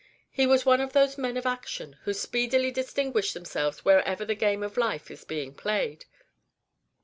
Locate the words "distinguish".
2.71-3.33